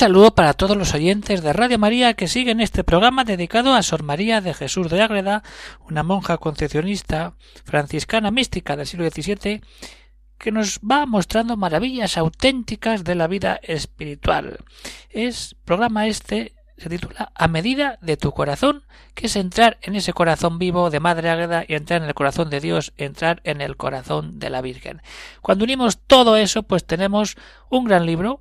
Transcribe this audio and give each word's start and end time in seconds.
Saludo 0.00 0.34
para 0.34 0.54
todos 0.54 0.78
los 0.78 0.94
oyentes 0.94 1.42
de 1.42 1.52
Radio 1.52 1.78
María 1.78 2.14
que 2.14 2.26
siguen 2.26 2.62
este 2.62 2.84
programa 2.84 3.24
dedicado 3.24 3.74
a 3.74 3.82
Sor 3.82 4.02
María 4.02 4.40
de 4.40 4.54
Jesús 4.54 4.88
de 4.88 5.02
Ágreda, 5.02 5.42
una 5.86 6.02
monja 6.02 6.38
concepcionista 6.38 7.34
franciscana 7.66 8.30
mística 8.30 8.76
del 8.76 8.86
siglo 8.86 9.10
XVII, 9.10 9.60
que 10.38 10.52
nos 10.52 10.78
va 10.78 11.04
mostrando 11.04 11.58
maravillas 11.58 12.16
auténticas 12.16 13.04
de 13.04 13.14
la 13.14 13.26
vida 13.26 13.60
espiritual. 13.62 14.64
Es 15.10 15.54
programa 15.66 16.06
este 16.06 16.54
se 16.78 16.88
titula 16.88 17.30
A 17.34 17.46
medida 17.46 17.98
de 18.00 18.16
tu 18.16 18.32
corazón, 18.32 18.84
que 19.14 19.26
es 19.26 19.36
entrar 19.36 19.76
en 19.82 19.96
ese 19.96 20.14
corazón 20.14 20.58
vivo 20.58 20.88
de 20.88 21.00
Madre 21.00 21.28
Ágreda 21.28 21.66
y 21.68 21.74
entrar 21.74 22.00
en 22.00 22.08
el 22.08 22.14
corazón 22.14 22.48
de 22.48 22.60
Dios, 22.60 22.94
entrar 22.96 23.42
en 23.44 23.60
el 23.60 23.76
corazón 23.76 24.38
de 24.38 24.48
la 24.48 24.62
Virgen. 24.62 25.02
Cuando 25.42 25.64
unimos 25.64 25.98
todo 25.98 26.38
eso, 26.38 26.62
pues 26.62 26.86
tenemos 26.86 27.36
un 27.68 27.84
gran 27.84 28.06
libro, 28.06 28.40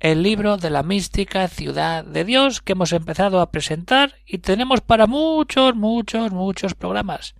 el 0.00 0.22
libro 0.22 0.56
de 0.56 0.70
la 0.70 0.82
mística 0.82 1.48
ciudad 1.48 2.04
de 2.04 2.24
Dios 2.24 2.60
que 2.60 2.72
hemos 2.72 2.92
empezado 2.92 3.40
a 3.40 3.50
presentar 3.50 4.14
y 4.26 4.38
tenemos 4.38 4.80
para 4.80 5.06
muchos, 5.06 5.74
muchos, 5.74 6.32
muchos 6.32 6.74
programas. 6.74 7.34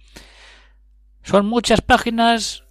Son 1.22 1.46
muchas 1.46 1.80
páginas, 1.80 2.64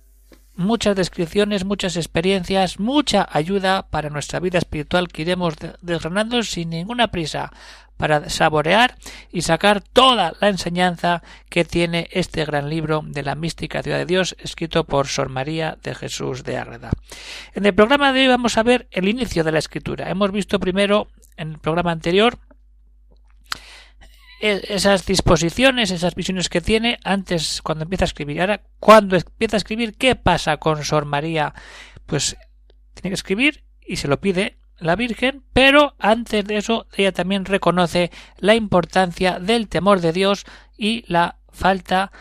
muchas 0.56 0.96
descripciones, 0.96 1.66
muchas 1.66 1.98
experiencias, 1.98 2.80
mucha 2.80 3.28
ayuda 3.32 3.88
para 3.90 4.10
nuestra 4.10 4.40
vida 4.40 4.58
espiritual 4.58 5.10
que 5.10 5.24
iremos 5.24 5.56
desgranando 5.82 6.42
sin 6.44 6.70
ninguna 6.70 7.10
prisa 7.10 7.52
para 7.98 8.30
saborear 8.30 8.98
y 9.32 9.42
sacar 9.42 9.82
toda 9.82 10.34
la 10.40 10.50
enseñanza 10.50 11.24
que 11.50 11.66
tiene 11.66 12.08
este 12.12 12.46
gran 12.46 12.70
libro 12.70 13.02
de 13.06 13.24
la 13.24 13.36
mística 13.36 13.84
ciudad 13.84 13.98
de 13.98 14.06
Dios 14.06 14.36
escrito 14.40 14.86
por 14.86 15.08
Sor 15.08 15.30
María 15.30 15.78
de 15.84 15.96
Jesús 15.96 16.44
de 16.44 16.58
Ágreda. 16.58 16.92
En 17.54 17.66
el 17.66 17.74
programa 17.74 18.14
de 18.14 18.22
hoy 18.22 18.28
vamos 18.28 18.58
a 18.58 18.64
ver 18.64 18.88
el 18.92 19.08
inicio 19.08 19.44
de 19.44 19.52
la 19.52 19.60
escritura. 19.60 20.10
Hemos 20.10 20.32
visto 20.32 20.60
primero 20.60 21.08
en 21.38 21.52
el 21.52 21.60
programa 21.60 21.92
anterior 21.92 22.38
esas 24.42 25.06
disposiciones, 25.06 25.92
esas 25.92 26.16
visiones 26.16 26.50
que 26.50 26.62
tiene 26.62 27.00
antes 27.04 27.62
cuando 27.62 27.84
empieza 27.84 28.06
a 28.06 28.08
escribir. 28.08 28.42
Ahora, 28.42 28.62
cuando 28.80 29.16
empieza 29.16 29.56
a 29.56 29.58
escribir, 29.58 29.96
¿qué 29.98 30.16
pasa 30.16 30.58
con 30.58 30.84
Sor 30.84 31.06
María? 31.06 31.54
Pues 32.06 32.38
tiene 32.94 33.10
que 33.10 33.16
escribir 33.16 33.64
y 33.86 33.96
se 33.96 34.08
lo 34.08 34.20
pide 34.20 34.58
la 34.80 34.96
Virgen, 34.96 35.44
pero 35.54 35.96
antes 36.00 36.46
de 36.46 36.58
eso 36.58 36.88
ella 36.96 37.12
también 37.12 37.46
reconoce 37.46 38.12
la 38.38 38.56
importancia 38.56 39.40
del 39.40 39.68
temor 39.68 40.02
de 40.02 40.14
Dios 40.14 40.46
y 40.78 41.06
la 41.08 41.38
falta 41.52 42.12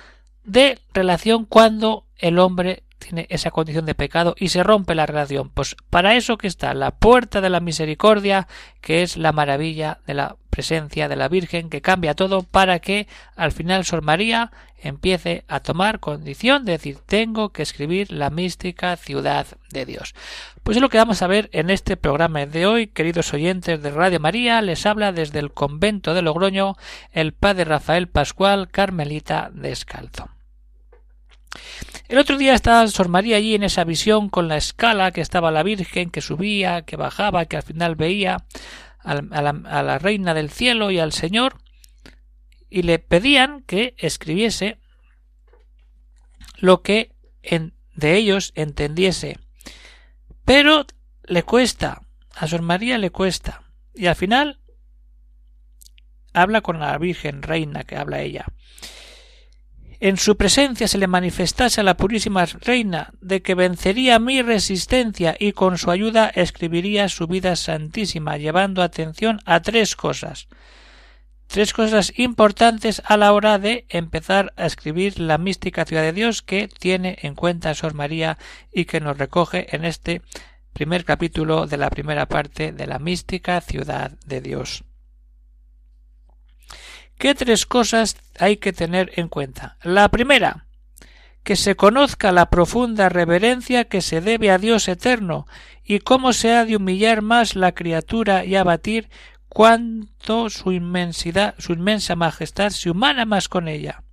de 0.44 0.78
relación 0.92 1.44
cuando 1.44 2.06
el 2.16 2.38
hombre 2.38 2.83
tiene 3.04 3.26
esa 3.28 3.50
condición 3.50 3.86
de 3.86 3.94
pecado 3.94 4.34
y 4.38 4.48
se 4.48 4.62
rompe 4.62 4.94
la 4.94 5.06
relación. 5.06 5.50
Pues 5.50 5.76
para 5.90 6.16
eso 6.16 6.38
que 6.38 6.46
está 6.46 6.74
la 6.74 6.90
puerta 6.90 7.40
de 7.40 7.50
la 7.50 7.60
misericordia, 7.60 8.48
que 8.80 9.02
es 9.02 9.16
la 9.16 9.32
maravilla 9.32 10.00
de 10.06 10.14
la 10.14 10.36
presencia 10.50 11.08
de 11.08 11.16
la 11.16 11.28
Virgen 11.28 11.68
que 11.68 11.82
cambia 11.82 12.14
todo 12.14 12.42
para 12.42 12.78
que 12.78 13.08
al 13.34 13.50
final 13.50 13.84
Sor 13.84 14.02
María 14.02 14.52
empiece 14.76 15.44
a 15.48 15.60
tomar 15.60 15.98
condición 15.98 16.64
de 16.64 16.72
decir 16.72 16.98
tengo 17.04 17.50
que 17.50 17.62
escribir 17.62 18.12
la 18.12 18.30
mística 18.30 18.96
ciudad 18.96 19.46
de 19.70 19.84
Dios. 19.84 20.14
Pues 20.62 20.76
es 20.76 20.80
lo 20.80 20.90
que 20.90 20.98
vamos 20.98 21.22
a 21.22 21.26
ver 21.26 21.50
en 21.52 21.70
este 21.70 21.96
programa 21.96 22.46
de 22.46 22.66
hoy, 22.66 22.86
queridos 22.86 23.34
oyentes 23.34 23.82
de 23.82 23.90
Radio 23.90 24.20
María, 24.20 24.62
les 24.62 24.86
habla 24.86 25.10
desde 25.10 25.40
el 25.40 25.50
convento 25.50 26.14
de 26.14 26.22
Logroño 26.22 26.76
el 27.12 27.32
padre 27.32 27.64
Rafael 27.64 28.08
Pascual 28.08 28.70
Carmelita 28.70 29.50
Descalzo. 29.52 30.28
El 32.08 32.18
otro 32.18 32.36
día 32.36 32.54
estaba 32.54 32.86
Sor 32.88 33.08
María 33.08 33.36
allí 33.36 33.54
en 33.54 33.62
esa 33.62 33.84
visión 33.84 34.28
con 34.28 34.46
la 34.46 34.58
escala 34.58 35.10
que 35.10 35.22
estaba 35.22 35.50
la 35.50 35.62
Virgen, 35.62 36.10
que 36.10 36.20
subía, 36.20 36.82
que 36.82 36.96
bajaba, 36.96 37.46
que 37.46 37.56
al 37.56 37.62
final 37.62 37.96
veía 37.96 38.44
a 38.98 39.14
la, 39.14 39.98
reina 39.98 40.34
del 40.34 40.50
cielo 40.50 40.90
y 40.90 40.98
al 40.98 41.12
Señor 41.12 41.58
y 42.70 42.82
le 42.82 42.98
pedían 42.98 43.62
que 43.62 43.94
escribiese 43.98 44.78
lo 46.56 46.82
que 46.82 47.12
de 47.94 48.16
ellos 48.16 48.52
entendiese. 48.54 49.38
Pero 50.44 50.86
le 51.24 51.42
cuesta, 51.42 52.02
a 52.34 52.46
Sor 52.46 52.62
María 52.62 52.98
le 52.98 53.10
cuesta. 53.10 53.62
Y 53.94 54.06
al 54.06 54.16
final 54.16 54.60
habla 56.32 56.60
con 56.60 56.80
la 56.80 56.98
Virgen 56.98 57.42
Reina 57.42 57.84
que 57.84 57.96
habla 57.96 58.20
ella. 58.20 58.44
En 60.00 60.16
su 60.16 60.36
presencia 60.36 60.88
se 60.88 60.98
le 60.98 61.06
manifestase 61.06 61.80
a 61.80 61.84
la 61.84 61.96
Purísima 61.96 62.44
Reina 62.46 63.12
de 63.20 63.42
que 63.42 63.54
vencería 63.54 64.18
mi 64.18 64.42
resistencia 64.42 65.36
y 65.38 65.52
con 65.52 65.78
su 65.78 65.90
ayuda 65.90 66.28
escribiría 66.28 67.08
su 67.08 67.26
vida 67.26 67.56
santísima, 67.56 68.36
llevando 68.36 68.82
atención 68.82 69.40
a 69.44 69.60
tres 69.60 69.96
cosas. 69.96 70.48
Tres 71.46 71.72
cosas 71.72 72.12
importantes 72.16 73.02
a 73.04 73.16
la 73.16 73.32
hora 73.32 73.58
de 73.58 73.86
empezar 73.88 74.52
a 74.56 74.66
escribir 74.66 75.20
la 75.20 75.38
mística 75.38 75.84
ciudad 75.84 76.02
de 76.02 76.12
Dios 76.12 76.42
que 76.42 76.68
tiene 76.68 77.18
en 77.22 77.34
cuenta 77.34 77.74
Sor 77.74 77.94
María 77.94 78.38
y 78.72 78.86
que 78.86 79.00
nos 79.00 79.16
recoge 79.18 79.74
en 79.76 79.84
este 79.84 80.22
primer 80.72 81.04
capítulo 81.04 81.66
de 81.66 81.76
la 81.76 81.90
primera 81.90 82.26
parte 82.26 82.72
de 82.72 82.86
la 82.86 82.98
mística 82.98 83.60
ciudad 83.60 84.12
de 84.26 84.40
Dios. 84.40 84.84
¿Qué 87.18 87.34
tres 87.34 87.66
cosas 87.66 88.16
hay 88.38 88.56
que 88.56 88.72
tener 88.72 89.12
en 89.16 89.28
cuenta? 89.28 89.76
La 89.82 90.08
primera, 90.08 90.66
que 91.42 91.56
se 91.56 91.76
conozca 91.76 92.32
la 92.32 92.50
profunda 92.50 93.08
reverencia 93.08 93.84
que 93.84 94.00
se 94.00 94.20
debe 94.20 94.50
a 94.50 94.58
Dios 94.58 94.88
eterno 94.88 95.46
y 95.84 96.00
cómo 96.00 96.32
se 96.32 96.52
ha 96.52 96.64
de 96.64 96.76
humillar 96.76 97.22
más 97.22 97.56
la 97.56 97.72
criatura 97.72 98.44
y 98.44 98.56
abatir 98.56 99.08
cuanto 99.48 100.50
su 100.50 100.72
inmensidad, 100.72 101.54
su 101.58 101.72
inmensa 101.72 102.16
majestad 102.16 102.70
se 102.70 102.90
humana 102.90 103.24
más 103.24 103.48
con 103.48 103.68
ella 103.68 104.04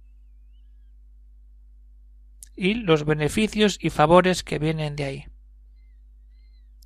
y 2.62 2.76
los 2.76 3.06
beneficios 3.06 3.80
y 3.82 3.90
favores 3.90 4.44
que 4.44 4.60
vienen 4.60 4.96
de 4.96 5.04
ahí. 5.04 5.26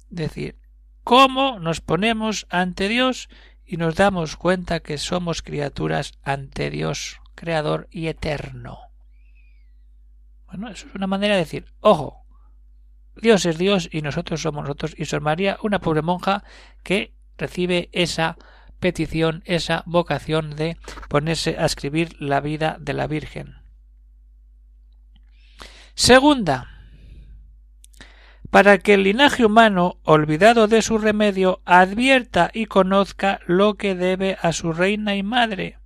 Es 0.10 0.16
decir, 0.16 0.56
cómo 1.04 1.60
nos 1.60 1.82
ponemos 1.82 2.48
ante 2.50 2.88
Dios 2.88 3.28
y 3.66 3.78
nos 3.78 3.96
damos 3.96 4.36
cuenta 4.38 4.80
que 4.80 4.98
somos 4.98 5.42
criaturas 5.42 6.14
ante 6.24 6.70
Dios, 6.70 7.20
creador 7.34 7.88
y 7.92 8.08
eterno. 8.08 8.80
Bueno, 10.48 10.70
eso 10.70 10.88
es 10.88 10.96
una 10.96 11.08
manera 11.08 11.34
de 11.34 11.42
decir, 11.42 11.66
ojo, 11.82 12.26
Dios 13.16 13.46
es 13.46 13.58
Dios 13.58 13.90
y 13.92 14.02
nosotros 14.02 14.42
somos 14.42 14.64
nosotros 14.64 14.94
y 14.98 15.06
Sor 15.06 15.22
María, 15.22 15.58
una 15.64 15.80
pobre 15.80 16.02
monja 16.02 16.44
que 16.84 17.14
recibe 17.38 17.90
esa 17.92 18.38
petición, 18.80 19.42
esa 19.46 19.84
vocación 19.86 20.56
de 20.56 20.78
ponerse 21.10 21.58
a 21.58 21.66
escribir 21.66 22.22
la 22.22 22.42
vida 22.42 22.78
de 22.80 22.94
la 22.94 23.08
Virgen. 23.08 23.56
Segunda, 25.96 26.75
para 28.56 28.78
que 28.78 28.94
el 28.94 29.04
linaje 29.04 29.44
humano, 29.44 30.00
olvidado 30.04 30.70
de 30.70 30.82
su 30.82 30.98
remedio, 30.98 31.62
advierta 31.66 32.52
y 32.54 32.68
conozca 32.68 33.42
lo 33.48 33.74
que 33.74 33.96
debe 33.96 34.38
a 34.42 34.54
su 34.54 34.72
reina 34.72 35.18
y 35.18 35.24
madre. 35.24 35.78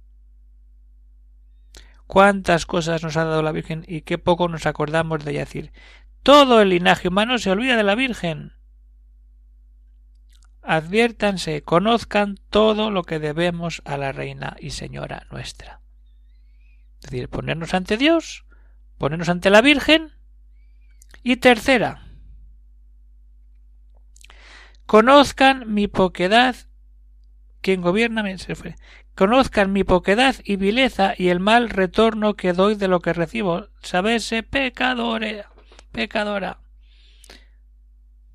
Cuántas 2.06 2.68
cosas 2.68 3.02
nos 3.02 3.18
ha 3.18 3.24
dado 3.24 3.42
la 3.42 3.54
Virgen 3.54 3.86
y 3.88 4.02
qué 4.02 4.20
poco 4.20 4.48
nos 4.48 4.68
acordamos 4.68 5.26
de 5.26 5.32
ella 5.32 5.40
decir. 5.40 5.72
Todo 6.22 6.62
el 6.62 6.70
linaje 6.70 7.08
humano 7.08 7.40
se 7.40 7.50
olvida 7.50 7.76
de 7.76 7.82
la 7.82 7.96
Virgen. 7.96 8.54
Adviértanse, 10.62 11.64
conozcan 11.64 12.38
todo 12.52 12.92
lo 12.92 13.02
que 13.02 13.18
debemos 13.18 13.82
a 13.84 13.98
la 13.98 14.12
Reina 14.12 14.56
y 14.60 14.70
Señora 14.70 15.26
nuestra. 15.32 15.82
Es 17.02 17.10
decir, 17.10 17.30
ponernos 17.30 17.74
ante 17.74 17.98
Dios, 17.98 18.46
ponernos 19.00 19.30
ante 19.30 19.50
la 19.50 19.62
Virgen. 19.62 20.12
Y 21.24 21.38
tercera, 21.38 22.09
Conozcan 24.90 25.72
mi 25.72 25.88
poquedad 25.88 26.56
quien 27.62 27.80
gobierna 27.84 28.26
se 28.40 28.56
fue. 28.56 28.76
Conozcan 29.14 29.72
mi 29.72 29.84
poquedad 29.84 30.38
y 30.44 30.56
vileza 30.56 31.14
y 31.16 31.28
el 31.28 31.40
mal 31.40 31.70
retorno 31.70 32.34
que 32.34 32.54
doy 32.54 32.74
de 32.74 32.88
lo 32.88 33.00
que 33.00 33.14
recibo. 33.14 33.68
Sabese 33.84 34.42
pecadore, 34.42 35.46
pecadora. 35.92 36.58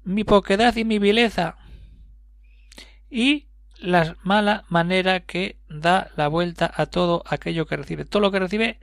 Mi 0.05 0.23
poquedad 0.23 0.77
y 0.77 0.85
mi 0.85 1.01
vileza. 1.01 1.57
y 3.11 3.49
la 3.81 4.17
mala 4.23 4.65
manera 4.69 5.27
que 5.27 5.59
da 5.69 6.13
la 6.15 6.29
vuelta 6.29 6.71
a 6.73 6.87
todo 6.87 7.25
aquello 7.27 7.67
que 7.67 7.79
recibe. 7.79 8.05
Todo 8.05 8.21
lo 8.23 8.31
que 8.31 8.39
recibe, 8.39 8.79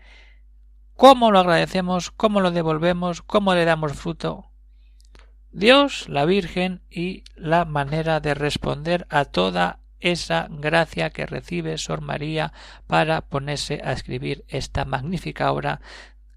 cómo 0.98 1.32
lo 1.32 1.40
agradecemos, 1.40 2.12
cómo 2.12 2.42
lo 2.42 2.52
devolvemos, 2.52 3.22
cómo 3.22 3.56
le 3.56 3.64
damos 3.64 3.94
fruto. 3.94 4.51
Dios, 5.52 6.08
la 6.08 6.26
Virgen 6.26 6.82
y 6.90 7.24
la 7.36 7.66
manera 7.66 8.20
de 8.20 8.34
responder 8.34 9.06
a 9.10 9.26
toda 9.26 9.80
esa 10.00 10.48
gracia 10.50 11.10
que 11.10 11.26
recibe 11.26 11.78
Sor 11.78 12.02
María 12.02 12.54
para 12.88 13.22
ponerse 13.22 13.82
a 13.84 13.92
escribir 13.92 14.46
esta 14.48 14.86
magnífica 14.86 15.52
obra 15.52 15.82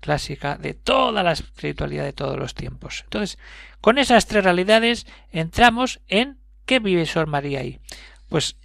clásica 0.00 0.58
de 0.58 0.74
toda 0.74 1.22
la 1.22 1.32
espiritualidad 1.32 2.04
de 2.04 2.12
todos 2.12 2.38
los 2.38 2.54
tiempos. 2.54 3.02
Entonces, 3.04 3.38
con 3.80 3.98
esas 3.98 4.26
tres 4.26 4.44
realidades 4.44 5.06
entramos 5.30 6.00
en 6.08 6.38
qué 6.66 6.78
vive 6.78 7.06
Sor 7.06 7.26
María 7.26 7.60
ahí. 7.60 7.80
Pues 8.28 8.56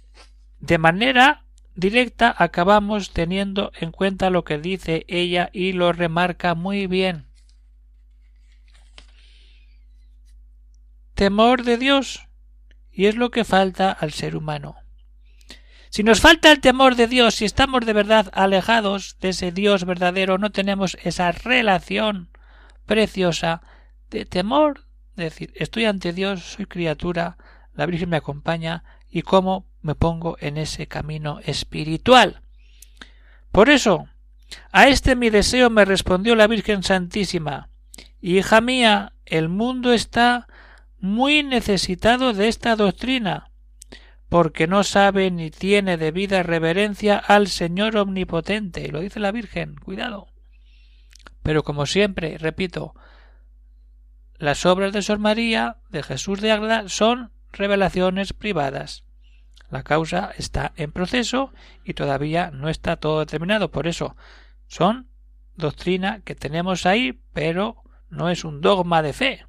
de 0.58 0.78
manera 0.78 1.44
directa 1.76 2.34
acabamos 2.36 3.12
teniendo 3.12 3.72
en 3.80 3.92
cuenta 3.92 4.28
lo 4.30 4.44
que 4.44 4.58
dice 4.58 5.04
ella 5.08 5.48
y 5.52 5.72
lo 5.72 5.92
remarca 5.92 6.54
muy 6.54 6.86
bien. 6.86 7.29
Temor 11.20 11.64
de 11.64 11.76
Dios. 11.76 12.26
Y 12.90 13.04
es 13.04 13.14
lo 13.14 13.30
que 13.30 13.44
falta 13.44 13.92
al 13.92 14.10
ser 14.10 14.34
humano. 14.34 14.76
Si 15.90 16.02
nos 16.02 16.22
falta 16.22 16.50
el 16.50 16.60
temor 16.60 16.96
de 16.96 17.08
Dios, 17.08 17.34
si 17.34 17.44
estamos 17.44 17.84
de 17.84 17.92
verdad 17.92 18.30
alejados 18.32 19.18
de 19.20 19.28
ese 19.28 19.52
Dios 19.52 19.84
verdadero, 19.84 20.38
no 20.38 20.50
tenemos 20.50 20.96
esa 21.02 21.30
relación 21.30 22.30
preciosa 22.86 23.60
de 24.08 24.24
temor, 24.24 24.86
de 25.14 25.24
decir, 25.24 25.52
estoy 25.56 25.84
ante 25.84 26.14
Dios, 26.14 26.54
soy 26.54 26.64
criatura, 26.64 27.36
la 27.74 27.84
Virgen 27.84 28.08
me 28.08 28.16
acompaña 28.16 28.82
y 29.10 29.20
cómo 29.20 29.66
me 29.82 29.94
pongo 29.94 30.38
en 30.40 30.56
ese 30.56 30.86
camino 30.86 31.40
espiritual. 31.44 32.40
Por 33.52 33.68
eso, 33.68 34.08
a 34.72 34.88
este 34.88 35.16
mi 35.16 35.28
deseo 35.28 35.68
me 35.68 35.84
respondió 35.84 36.34
la 36.34 36.46
Virgen 36.46 36.82
Santísima, 36.82 37.68
Hija 38.22 38.62
mía, 38.62 39.12
el 39.26 39.50
mundo 39.50 39.92
está 39.92 40.48
muy 41.00 41.42
necesitado 41.42 42.32
de 42.32 42.48
esta 42.48 42.76
doctrina, 42.76 43.50
porque 44.28 44.66
no 44.66 44.84
sabe 44.84 45.30
ni 45.30 45.50
tiene 45.50 45.96
debida 45.96 46.42
reverencia 46.42 47.18
al 47.18 47.48
Señor 47.48 47.96
Omnipotente. 47.96 48.88
Lo 48.88 49.00
dice 49.00 49.18
la 49.18 49.32
Virgen, 49.32 49.74
cuidado. 49.76 50.28
Pero 51.42 51.64
como 51.64 51.86
siempre, 51.86 52.38
repito, 52.38 52.94
las 54.38 54.64
obras 54.66 54.92
de 54.92 55.02
Sor 55.02 55.18
María, 55.18 55.78
de 55.90 56.02
Jesús 56.02 56.40
de 56.40 56.52
Ágreda, 56.52 56.88
son 56.88 57.32
revelaciones 57.52 58.32
privadas. 58.32 59.04
La 59.70 59.82
causa 59.82 60.32
está 60.36 60.72
en 60.76 60.92
proceso 60.92 61.52
y 61.84 61.94
todavía 61.94 62.50
no 62.50 62.68
está 62.68 62.96
todo 62.96 63.20
determinado. 63.20 63.70
Por 63.70 63.86
eso, 63.86 64.16
son 64.66 65.08
doctrina 65.56 66.20
que 66.20 66.34
tenemos 66.34 66.86
ahí, 66.86 67.20
pero 67.32 67.82
no 68.08 68.30
es 68.30 68.44
un 68.44 68.60
dogma 68.60 69.02
de 69.02 69.12
fe. 69.12 69.46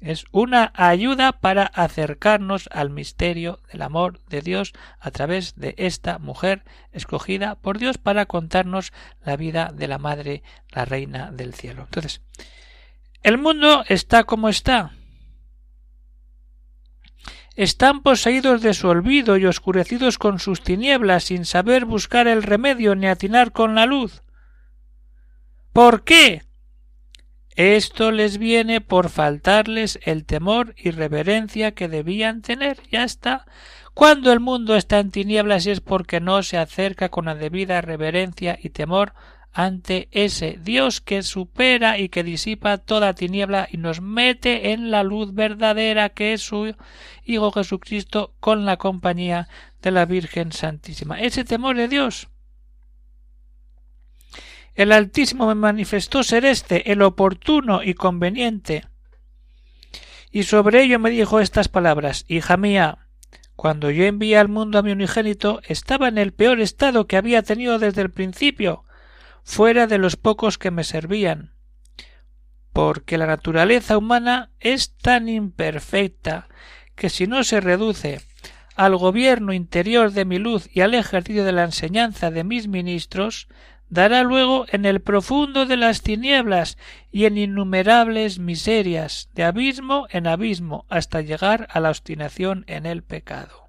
Es 0.00 0.26
una 0.30 0.72
ayuda 0.76 1.32
para 1.32 1.64
acercarnos 1.64 2.68
al 2.72 2.90
misterio 2.90 3.60
del 3.72 3.82
amor 3.82 4.20
de 4.28 4.42
Dios 4.42 4.72
a 5.00 5.10
través 5.10 5.56
de 5.56 5.74
esta 5.76 6.18
mujer 6.18 6.62
escogida 6.92 7.56
por 7.56 7.78
Dios 7.78 7.98
para 7.98 8.26
contarnos 8.26 8.92
la 9.24 9.36
vida 9.36 9.72
de 9.74 9.88
la 9.88 9.98
Madre, 9.98 10.42
la 10.70 10.84
Reina 10.84 11.32
del 11.32 11.52
Cielo. 11.52 11.82
Entonces, 11.84 12.22
el 13.22 13.38
mundo 13.38 13.84
está 13.88 14.22
como 14.24 14.48
está. 14.48 14.92
Están 17.56 18.02
poseídos 18.02 18.62
de 18.62 18.74
su 18.74 18.86
olvido 18.86 19.36
y 19.36 19.46
oscurecidos 19.46 20.16
con 20.16 20.38
sus 20.38 20.62
tinieblas 20.62 21.24
sin 21.24 21.44
saber 21.44 21.84
buscar 21.84 22.28
el 22.28 22.44
remedio 22.44 22.94
ni 22.94 23.08
atinar 23.08 23.50
con 23.50 23.74
la 23.74 23.84
luz. 23.84 24.22
¿Por 25.72 26.04
qué? 26.04 26.47
Esto 27.58 28.12
les 28.12 28.38
viene 28.38 28.80
por 28.80 29.08
faltarles 29.08 29.98
el 30.04 30.24
temor 30.26 30.76
y 30.76 30.92
reverencia 30.92 31.72
que 31.72 31.88
debían 31.88 32.40
tener. 32.40 32.78
Ya 32.88 33.02
está. 33.02 33.46
Cuando 33.94 34.32
el 34.32 34.38
mundo 34.38 34.76
está 34.76 35.00
en 35.00 35.10
tinieblas 35.10 35.66
es 35.66 35.80
porque 35.80 36.20
no 36.20 36.44
se 36.44 36.56
acerca 36.56 37.08
con 37.08 37.24
la 37.24 37.34
debida 37.34 37.80
reverencia 37.80 38.56
y 38.62 38.68
temor 38.68 39.12
ante 39.52 40.06
ese 40.12 40.60
Dios 40.62 41.00
que 41.00 41.24
supera 41.24 41.98
y 41.98 42.10
que 42.10 42.22
disipa 42.22 42.78
toda 42.78 43.14
tiniebla 43.14 43.66
y 43.68 43.78
nos 43.78 44.00
mete 44.00 44.70
en 44.70 44.92
la 44.92 45.02
luz 45.02 45.34
verdadera 45.34 46.10
que 46.10 46.34
es 46.34 46.42
su 46.42 46.76
Hijo 47.24 47.50
Jesucristo 47.50 48.34
con 48.38 48.66
la 48.66 48.76
compañía 48.76 49.48
de 49.82 49.90
la 49.90 50.04
Virgen 50.04 50.52
Santísima. 50.52 51.20
Ese 51.20 51.42
temor 51.42 51.76
de 51.76 51.88
Dios 51.88 52.28
el 54.78 54.92
Altísimo 54.92 55.48
me 55.48 55.56
manifestó 55.56 56.22
ser 56.22 56.44
este 56.44 56.92
el 56.92 57.02
oportuno 57.02 57.82
y 57.82 57.94
conveniente. 57.94 58.86
Y 60.30 60.44
sobre 60.44 60.84
ello 60.84 61.00
me 61.00 61.10
dijo 61.10 61.40
estas 61.40 61.66
palabras 61.66 62.24
Hija 62.28 62.56
mía, 62.56 63.08
cuando 63.56 63.90
yo 63.90 64.04
envié 64.04 64.38
al 64.38 64.46
mundo 64.46 64.78
a 64.78 64.82
mi 64.82 64.92
unigénito, 64.92 65.60
estaba 65.66 66.06
en 66.06 66.16
el 66.16 66.32
peor 66.32 66.60
estado 66.60 67.08
que 67.08 67.16
había 67.16 67.42
tenido 67.42 67.80
desde 67.80 68.02
el 68.02 68.12
principio, 68.12 68.84
fuera 69.42 69.88
de 69.88 69.98
los 69.98 70.14
pocos 70.14 70.58
que 70.58 70.70
me 70.70 70.84
servían. 70.84 71.54
Porque 72.72 73.18
la 73.18 73.26
naturaleza 73.26 73.98
humana 73.98 74.52
es 74.60 74.96
tan 74.96 75.28
imperfecta 75.28 76.46
que 76.94 77.10
si 77.10 77.26
no 77.26 77.42
se 77.42 77.60
reduce 77.60 78.20
al 78.76 78.94
gobierno 78.94 79.52
interior 79.52 80.12
de 80.12 80.24
mi 80.24 80.38
luz 80.38 80.70
y 80.72 80.82
al 80.82 80.94
ejercicio 80.94 81.42
de 81.42 81.50
la 81.50 81.64
enseñanza 81.64 82.30
de 82.30 82.44
mis 82.44 82.68
ministros, 82.68 83.48
dará 83.90 84.22
luego 84.22 84.66
en 84.68 84.84
el 84.84 85.00
profundo 85.00 85.66
de 85.66 85.76
las 85.76 86.02
tinieblas 86.02 86.76
y 87.10 87.24
en 87.24 87.38
innumerables 87.38 88.38
miserias, 88.38 89.30
de 89.34 89.44
abismo 89.44 90.06
en 90.10 90.26
abismo, 90.26 90.86
hasta 90.88 91.22
llegar 91.22 91.68
a 91.70 91.80
la 91.80 91.90
obstinación 91.90 92.64
en 92.66 92.86
el 92.86 93.02
pecado. 93.02 93.68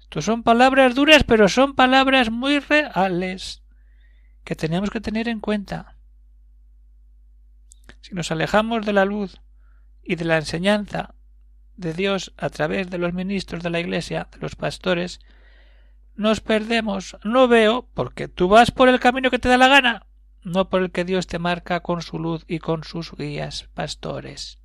Estos 0.00 0.24
son 0.24 0.42
palabras 0.42 0.94
duras, 0.94 1.24
pero 1.24 1.48
son 1.48 1.74
palabras 1.74 2.30
muy 2.30 2.58
reales 2.58 3.62
que 4.44 4.56
tenemos 4.56 4.90
que 4.90 5.00
tener 5.00 5.28
en 5.28 5.40
cuenta. 5.40 5.96
Si 8.00 8.14
nos 8.14 8.30
alejamos 8.30 8.84
de 8.84 8.92
la 8.92 9.04
luz 9.04 9.40
y 10.02 10.16
de 10.16 10.24
la 10.24 10.36
enseñanza 10.36 11.14
de 11.76 11.94
Dios 11.94 12.34
a 12.36 12.50
través 12.50 12.90
de 12.90 12.98
los 12.98 13.14
ministros 13.14 13.62
de 13.62 13.70
la 13.70 13.80
Iglesia, 13.80 14.28
de 14.32 14.38
los 14.38 14.56
pastores, 14.56 15.20
nos 16.14 16.40
perdemos. 16.40 17.16
No 17.24 17.48
veo, 17.48 17.88
porque 17.94 18.28
tú 18.28 18.48
vas 18.48 18.70
por 18.70 18.88
el 18.88 19.00
camino 19.00 19.30
que 19.30 19.38
te 19.38 19.48
da 19.48 19.56
la 19.56 19.68
gana, 19.68 20.06
no 20.42 20.68
por 20.68 20.82
el 20.82 20.90
que 20.90 21.04
Dios 21.04 21.26
te 21.26 21.38
marca 21.38 21.80
con 21.80 22.02
su 22.02 22.18
luz 22.18 22.44
y 22.46 22.58
con 22.58 22.84
sus 22.84 23.12
guías 23.12 23.68
pastores. 23.74 24.58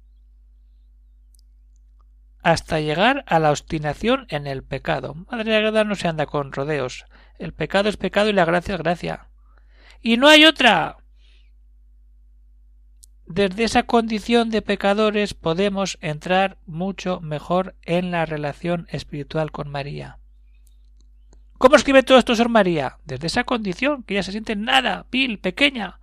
Hasta 2.41 2.79
llegar 2.79 3.25
a 3.27 3.39
la 3.39 3.51
obstinación 3.51 4.25
en 4.29 4.47
el 4.47 4.63
pecado. 4.63 5.15
Madre 5.15 5.55
Agreda 5.55 5.83
no 5.83 5.95
se 5.95 6.07
anda 6.07 6.25
con 6.25 6.51
rodeos. 6.51 7.05
El 7.39 7.53
pecado 7.53 7.89
es 7.89 7.97
pecado 7.97 8.29
y 8.29 8.33
la 8.33 8.45
gracia 8.45 8.75
es 8.75 8.81
gracia. 8.81 9.29
Y 10.01 10.17
no 10.17 10.27
hay 10.27 10.45
otra. 10.45 10.97
Desde 13.25 13.65
esa 13.65 13.83
condición 13.83 14.49
de 14.49 14.61
pecadores 14.61 15.33
podemos 15.33 15.97
entrar 15.99 16.57
mucho 16.65 17.19
mejor 17.19 17.75
en 17.81 18.11
la 18.11 18.25
relación 18.25 18.87
espiritual 18.89 19.51
con 19.51 19.69
María. 19.69 20.19
¿Cómo 21.57 21.75
escribe 21.75 22.03
todo 22.03 22.19
esto 22.19 22.35
Sor 22.35 22.49
María? 22.49 22.97
Desde 23.05 23.27
esa 23.27 23.43
condición, 23.43 24.03
que 24.03 24.13
ella 24.13 24.23
se 24.23 24.31
siente 24.31 24.55
nada, 24.55 25.07
vil, 25.11 25.39
pequeña, 25.39 25.99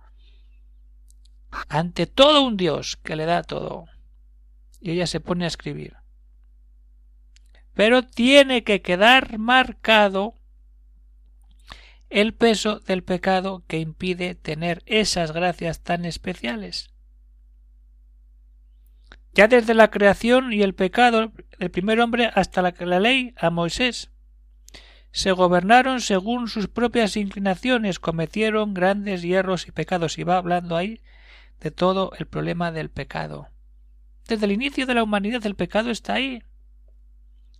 ante 1.69 2.07
todo 2.07 2.43
un 2.43 2.57
Dios 2.57 2.97
que 2.97 3.15
le 3.15 3.25
da 3.25 3.43
todo. 3.43 3.85
Y 4.81 4.91
ella 4.91 5.07
se 5.07 5.21
pone 5.21 5.45
a 5.45 5.47
escribir. 5.47 5.95
Pero 7.73 8.03
tiene 8.03 8.63
que 8.63 8.81
quedar 8.81 9.37
marcado 9.37 10.35
el 12.09 12.33
peso 12.33 12.79
del 12.79 13.03
pecado 13.03 13.63
que 13.67 13.79
impide 13.79 14.35
tener 14.35 14.83
esas 14.85 15.31
gracias 15.31 15.81
tan 15.81 16.05
especiales. 16.05 16.89
Ya 19.33 19.47
desde 19.47 19.73
la 19.73 19.91
creación 19.91 20.53
y 20.53 20.61
el 20.61 20.75
pecado 20.75 21.33
del 21.59 21.71
primer 21.71 21.99
hombre 21.99 22.31
hasta 22.33 22.61
la, 22.61 22.73
la 22.79 22.99
ley 22.99 23.33
a 23.37 23.49
Moisés, 23.49 24.11
se 25.15 25.31
gobernaron 25.31 26.01
según 26.01 26.49
sus 26.49 26.67
propias 26.67 27.15
inclinaciones, 27.15 27.99
cometieron 27.99 28.73
grandes 28.73 29.21
hierros 29.21 29.65
y 29.65 29.71
pecados. 29.71 30.17
Y 30.17 30.23
va 30.23 30.35
hablando 30.35 30.75
ahí 30.75 30.99
de 31.61 31.71
todo 31.71 32.11
el 32.19 32.25
problema 32.25 32.73
del 32.73 32.89
pecado. 32.89 33.47
Desde 34.27 34.45
el 34.45 34.51
inicio 34.51 34.85
de 34.85 34.93
la 34.93 35.03
humanidad 35.03 35.45
el 35.45 35.55
pecado 35.55 35.89
está 35.89 36.15
ahí. 36.15 36.43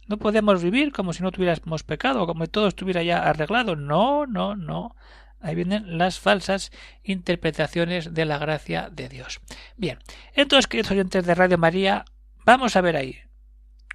No 0.06 0.18
podemos 0.18 0.62
vivir 0.62 0.92
como 0.92 1.14
si 1.14 1.24
no 1.24 1.32
tuviéramos 1.32 1.84
pecado, 1.84 2.28
como 2.28 2.44
si 2.44 2.52
todo 2.52 2.68
estuviera 2.68 3.04
ya 3.04 3.20
arreglado. 3.20 3.78
No, 3.78 4.26
no, 4.26 4.58
no. 4.58 4.94
Ahí 5.40 5.56
vienen 5.56 5.98
las 5.98 6.20
falsas 6.20 6.74
interpretaciones 7.04 8.14
de 8.14 8.26
la 8.26 8.38
gracia 8.38 8.90
de 8.92 9.08
Dios. 9.08 9.40
Bien, 9.78 10.00
entonces, 10.34 10.68
queridos 10.68 10.92
oyentes 10.92 11.26
de 11.26 11.34
Radio 11.34 11.58
María, 11.58 12.04
vamos 12.44 12.76
a 12.76 12.82
ver 12.82 12.98
ahí 12.98 13.26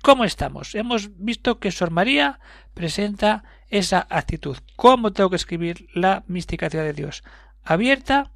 ¿Cómo 0.03 0.25
estamos? 0.25 0.75
Hemos 0.75 1.17
visto 1.19 1.59
que 1.59 1.71
Sor 1.71 1.91
María 1.91 2.41
presenta 2.73 3.45
esa 3.69 4.07
actitud. 4.09 4.57
¿Cómo 4.77 5.13
tengo 5.13 5.31
que 5.31 5.37
escribir 5.37 5.89
la 5.95 6.25
misticación 6.27 6.85
de 6.85 6.95
Dios? 6.95 7.23
Abierta 7.63 8.33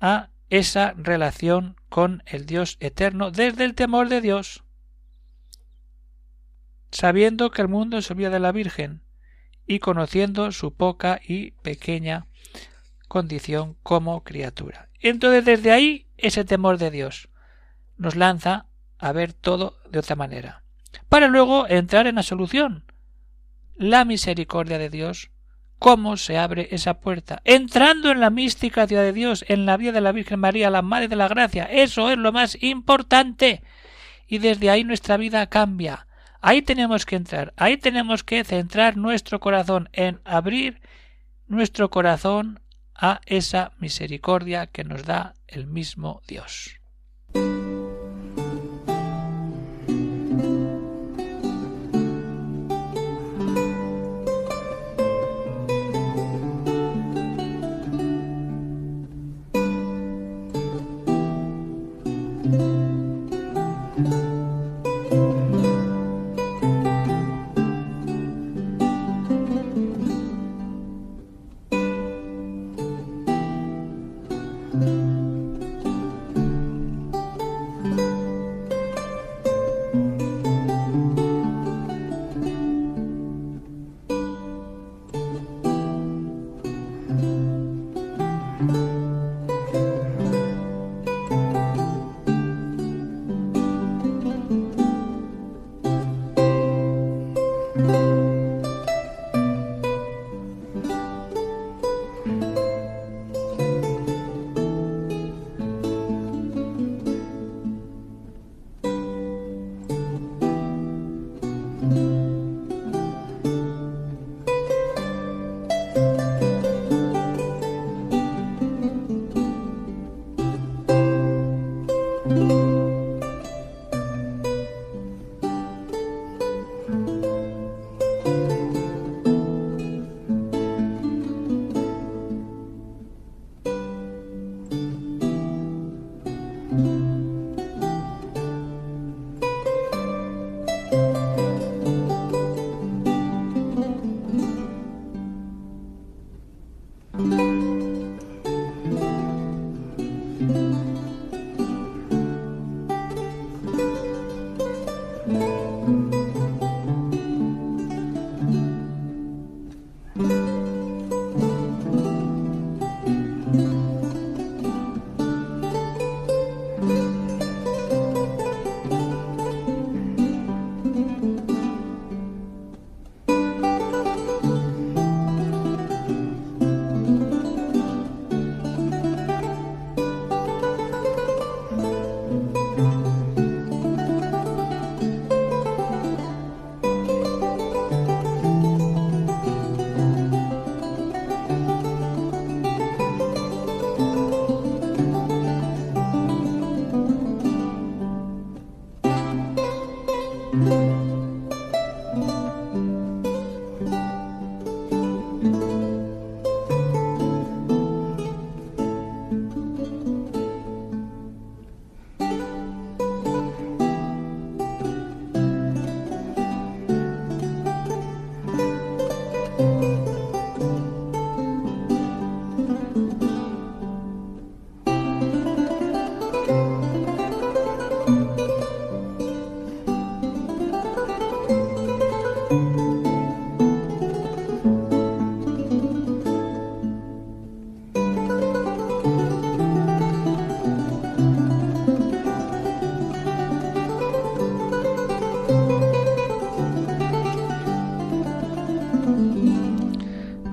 a 0.00 0.30
esa 0.50 0.94
relación 0.96 1.76
con 1.88 2.22
el 2.26 2.46
Dios 2.46 2.78
eterno 2.80 3.30
desde 3.30 3.64
el 3.64 3.74
temor 3.74 4.08
de 4.08 4.20
Dios, 4.20 4.64
sabiendo 6.90 7.50
que 7.50 7.62
el 7.62 7.68
mundo 7.68 8.02
se 8.02 8.12
olvida 8.12 8.30
de 8.30 8.40
la 8.40 8.52
Virgen 8.52 9.02
y 9.66 9.78
conociendo 9.78 10.50
su 10.52 10.74
poca 10.74 11.20
y 11.22 11.52
pequeña 11.62 12.26
condición 13.06 13.76
como 13.82 14.24
criatura. 14.24 14.88
Entonces 15.00 15.44
desde 15.44 15.70
ahí 15.70 16.06
ese 16.16 16.44
temor 16.44 16.78
de 16.78 16.90
Dios 16.90 17.28
nos 17.96 18.16
lanza 18.16 18.66
a 18.98 19.12
ver 19.12 19.32
todo 19.32 19.78
de 19.90 19.98
otra 20.00 20.16
manera, 20.16 20.64
para 21.08 21.28
luego 21.28 21.68
entrar 21.68 22.06
en 22.06 22.16
la 22.16 22.22
solución, 22.22 22.84
la 23.76 24.04
misericordia 24.04 24.78
de 24.78 24.90
Dios 24.90 25.30
cómo 25.78 26.16
se 26.16 26.38
abre 26.38 26.68
esa 26.72 27.00
puerta. 27.00 27.40
Entrando 27.44 28.10
en 28.10 28.20
la 28.20 28.30
mística 28.30 28.86
de 28.86 29.12
Dios, 29.12 29.44
en 29.48 29.66
la 29.66 29.76
vida 29.76 29.92
de 29.92 30.00
la 30.00 30.12
Virgen 30.12 30.40
María, 30.40 30.70
la 30.70 30.82
Madre 30.82 31.08
de 31.08 31.16
la 31.16 31.28
Gracia. 31.28 31.64
Eso 31.64 32.10
es 32.10 32.18
lo 32.18 32.32
más 32.32 32.58
importante. 32.60 33.62
Y 34.26 34.38
desde 34.38 34.70
ahí 34.70 34.84
nuestra 34.84 35.16
vida 35.16 35.46
cambia. 35.46 36.06
Ahí 36.40 36.62
tenemos 36.62 37.04
que 37.04 37.16
entrar, 37.16 37.52
ahí 37.56 37.76
tenemos 37.78 38.22
que 38.22 38.44
centrar 38.44 38.96
nuestro 38.96 39.40
corazón 39.40 39.88
en 39.92 40.20
abrir 40.24 40.80
nuestro 41.48 41.90
corazón 41.90 42.60
a 42.94 43.20
esa 43.26 43.72
misericordia 43.78 44.68
que 44.68 44.84
nos 44.84 45.04
da 45.04 45.34
el 45.48 45.66
mismo 45.66 46.22
Dios. 46.28 46.80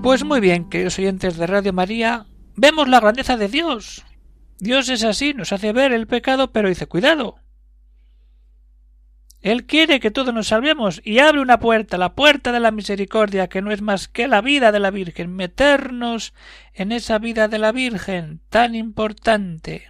Pues 0.06 0.24
muy 0.24 0.40
bien, 0.40 0.70
queridos 0.70 1.00
oyentes 1.00 1.36
de 1.36 1.48
Radio 1.48 1.74
María, 1.74 2.28
vemos 2.56 2.88
la 2.88 3.00
grandeza 3.00 3.38
de 3.38 3.48
Dios. 3.48 4.06
Dios 4.60 4.88
es 4.90 5.04
así, 5.04 5.34
nos 5.34 5.52
hace 5.52 5.74
ver 5.74 5.94
el 5.94 6.06
pecado, 6.06 6.52
pero 6.52 6.70
dice 6.70 6.86
cuidado. 6.86 7.40
Él 9.42 9.66
quiere 9.66 10.00
que 10.00 10.12
todos 10.12 10.32
nos 10.32 10.50
salvemos 10.50 11.02
y 11.04 11.18
abre 11.18 11.42
una 11.42 11.60
puerta, 11.60 11.98
la 11.98 12.14
puerta 12.14 12.52
de 12.52 12.60
la 12.60 12.70
misericordia, 12.70 13.48
que 13.48 13.64
no 13.64 13.72
es 13.72 13.82
más 13.82 14.08
que 14.08 14.28
la 14.28 14.42
vida 14.42 14.72
de 14.72 14.80
la 14.80 14.92
Virgen, 14.92 15.34
meternos 15.36 16.36
en 16.76 16.92
esa 16.92 17.18
vida 17.18 17.48
de 17.48 17.58
la 17.58 17.72
Virgen 17.72 18.42
tan 18.50 18.76
importante. 18.76 19.88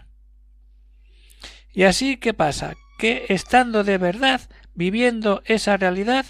Y 1.73 1.83
así, 1.83 2.15
¿qué 2.15 2.33
pasa? 2.33 2.75
Que 2.97 3.25
estando 3.27 3.83
de 3.83 3.97
verdad, 3.97 4.39
viviendo 4.75 5.41
esa 5.43 5.75
realidad, 5.75 6.25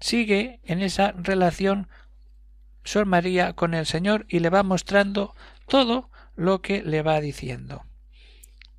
sigue 0.00 0.58
en 0.64 0.82
esa 0.82 1.12
relación 1.12 1.86
Sor 2.88 3.04
María 3.04 3.52
con 3.52 3.74
el 3.74 3.84
Señor 3.84 4.24
y 4.28 4.38
le 4.38 4.48
va 4.48 4.62
mostrando 4.62 5.34
todo 5.66 6.10
lo 6.36 6.62
que 6.62 6.82
le 6.82 7.02
va 7.02 7.20
diciendo. 7.20 7.84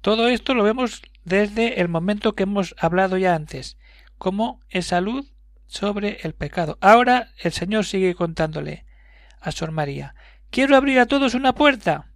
Todo 0.02 0.30
esto 0.30 0.56
lo 0.56 0.64
vemos 0.64 1.04
desde 1.26 1.80
el 1.80 1.90
momento 1.90 2.34
que 2.34 2.44
hemos 2.44 2.74
hablado 2.80 3.18
ya 3.18 3.36
antes, 3.36 3.78
como 4.18 4.62
esa 4.70 5.00
luz 5.00 5.32
sobre 5.68 6.18
el 6.24 6.34
pecado. 6.34 6.80
Ahora 6.82 7.30
el 7.38 7.52
Señor 7.52 7.86
sigue 7.86 8.16
contándole 8.16 8.86
a 9.40 9.52
Sor 9.52 9.72
María 9.72 10.16
Quiero 10.50 10.76
abrir 10.76 11.00
a 11.00 11.06
todos 11.06 11.36
una 11.36 11.54
puerta 11.54 12.08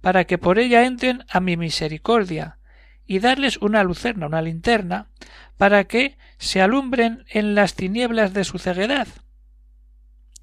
para 0.00 0.24
que 0.24 0.38
por 0.38 0.60
ella 0.60 0.84
entren 0.84 1.24
a 1.28 1.40
mi 1.40 1.56
misericordia 1.56 2.58
y 3.06 3.18
darles 3.18 3.56
una 3.56 3.82
lucerna, 3.82 4.26
una 4.26 4.40
linterna, 4.40 5.08
para 5.56 5.82
que 5.84 6.16
se 6.38 6.62
alumbren 6.62 7.24
en 7.28 7.56
las 7.56 7.74
tinieblas 7.74 8.32
de 8.32 8.44
su 8.44 8.58
ceguedad. 8.58 9.08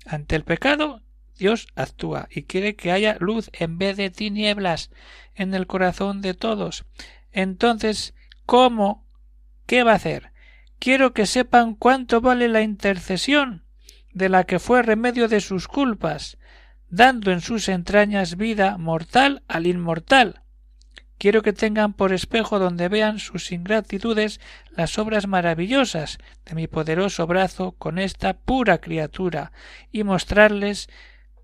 Ante 0.08 0.38
el 0.38 0.44
pecado, 0.44 1.02
Dios 1.38 1.68
actúa 1.76 2.28
y 2.32 2.44
quiere 2.44 2.76
que 2.76 2.92
haya 2.92 3.18
luz 3.20 3.50
en 3.54 3.78
vez 3.78 3.98
de 3.98 4.10
tinieblas 4.10 4.90
en 5.36 5.54
el 5.54 5.68
corazón 5.68 6.22
de 6.22 6.34
todos. 6.34 6.86
Entonces, 7.32 8.16
¿cómo? 8.46 9.06
¿Qué 9.66 9.84
va 9.84 9.92
a 9.92 9.96
hacer? 9.96 10.32
Quiero 10.80 11.14
que 11.14 11.26
sepan 11.26 11.76
cuánto 11.76 12.22
vale 12.22 12.48
la 12.48 12.62
intercesión 12.62 13.64
de 14.14 14.30
la 14.30 14.46
que 14.46 14.60
fue 14.60 14.82
remedio 14.82 15.28
de 15.28 15.42
sus 15.42 15.68
culpas, 15.68 16.38
dando 16.90 17.32
en 17.32 17.42
sus 17.42 17.68
entrañas 17.68 18.38
vida 18.38 18.78
mortal 18.78 19.44
al 19.48 19.68
inmortal. 19.68 20.42
Quiero 21.18 21.42
que 21.42 21.54
tengan 21.54 21.94
por 21.94 22.14
espejo 22.14 22.60
donde 22.60 22.90
vean 22.90 23.20
sus 23.20 23.52
ingratitudes 23.52 24.40
las 24.70 25.00
obras 25.00 25.28
maravillosas 25.28 26.20
de 26.46 26.54
mi 26.54 26.68
poderoso 26.68 27.26
brazo 27.26 27.72
con 27.72 27.98
esta 27.98 28.34
pura 28.34 28.80
criatura 28.80 29.52
y 29.92 30.04
mostrarles 30.04 30.90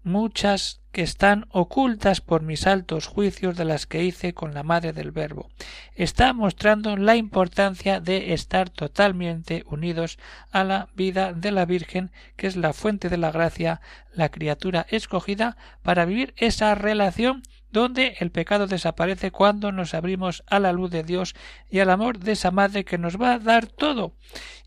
muchas 0.03 0.81
que 0.91 1.01
están 1.01 1.47
ocultas 1.49 2.21
por 2.21 2.43
mis 2.43 2.67
altos 2.67 3.07
juicios 3.07 3.57
de 3.57 3.65
las 3.65 3.87
que 3.87 4.03
hice 4.03 4.35
con 4.35 4.53
la 4.53 4.61
madre 4.61 4.93
del 4.93 5.11
Verbo. 5.11 5.49
Está 5.95 6.33
mostrando 6.33 6.95
la 6.97 7.15
importancia 7.15 7.99
de 7.99 8.33
estar 8.33 8.69
totalmente 8.69 9.63
unidos 9.65 10.19
a 10.51 10.63
la 10.63 10.89
vida 10.93 11.33
de 11.33 11.51
la 11.51 11.65
Virgen, 11.65 12.11
que 12.35 12.45
es 12.45 12.55
la 12.55 12.73
fuente 12.73 13.09
de 13.09 13.17
la 13.17 13.31
gracia, 13.31 13.81
la 14.13 14.29
criatura 14.29 14.85
escogida, 14.89 15.57
para 15.81 16.05
vivir 16.05 16.35
esa 16.37 16.75
relación 16.75 17.41
donde 17.73 18.15
el 18.19 18.31
pecado 18.31 18.67
desaparece 18.67 19.31
cuando 19.31 19.73
nos 19.73 19.93
abrimos 19.93 20.43
a 20.47 20.59
la 20.59 20.71
luz 20.71 20.89
de 20.91 21.03
Dios 21.03 21.35
y 21.69 21.79
al 21.79 21.89
amor 21.89 22.19
de 22.19 22.31
esa 22.31 22.51
madre 22.51 22.85
que 22.85 22.97
nos 22.97 23.21
va 23.21 23.33
a 23.33 23.39
dar 23.39 23.67
todo 23.67 24.15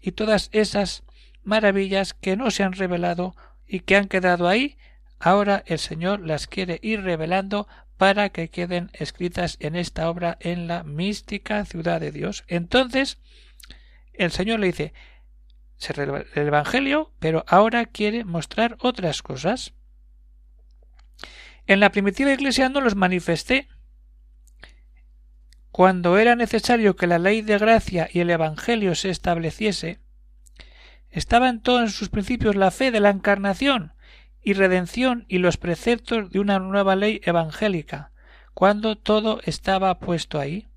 y 0.03 0.13
todas 0.13 0.51
esas 0.53 1.05
maravillas 1.43 2.13
que 2.13 2.37
no 2.37 2.51
se 2.51 2.65
han 2.65 2.75
revelado 2.75 3.35
y 3.67 3.81
que 3.81 3.97
han 3.97 4.09
quedado 4.09 4.47
ahí 4.49 4.77
Ahora 5.19 5.63
el 5.67 5.79
Señor 5.79 6.21
las 6.21 6.47
quiere 6.47 6.79
ir 6.83 7.03
revelando 7.03 7.67
para 7.97 8.29
que 8.29 8.51
queden 8.51 8.91
escritas 8.93 9.57
en 9.61 9.75
esta 9.75 10.11
obra 10.11 10.37
en 10.41 10.67
la 10.67 10.83
mística 10.83 11.65
ciudad 11.65 12.01
de 12.01 12.13
Dios. 12.13 12.45
Entonces, 12.49 13.19
el 14.13 14.31
Señor 14.31 14.61
le 14.61 14.67
dice, 14.67 14.93
se 15.77 15.95
el 16.03 16.27
Evangelio, 16.35 17.13
pero 17.19 17.45
ahora 17.49 17.87
quiere 17.87 18.25
mostrar 18.25 18.77
otras 18.81 19.23
cosas. 19.23 19.73
En 21.67 21.81
la 21.81 21.91
primitiva 21.91 22.33
iglesia 22.33 22.69
no 22.69 22.81
los 22.81 22.95
manifesté. 22.95 23.69
Cuando 25.71 26.19
era 26.19 26.37
necesario 26.37 26.97
que 26.97 27.07
la 27.07 27.19
ley 27.19 27.43
de 27.43 27.59
gracia 27.59 28.09
y 28.13 28.21
el 28.21 28.31
Evangelio 28.31 28.95
se 28.95 29.11
estableciese, 29.11 30.01
estaba 31.11 31.49
en 31.49 31.61
todos 31.61 31.93
sus 31.93 32.09
principios 32.09 32.57
la 32.57 32.71
fe 32.71 32.91
de 32.91 33.01
la 33.01 33.11
encarnación, 33.11 33.93
y 34.47 34.53
redención 34.53 35.25
y 35.27 35.39
los 35.39 35.57
preceptos 35.57 36.31
de 36.31 36.39
una 36.39 36.61
nueva 36.61 36.95
ley 36.95 37.21
evangélica, 37.25 38.13
cuando 38.55 38.97
todo 38.97 39.41
estaba 39.43 39.99
puesto 39.99 40.39
ahí. 40.39 40.69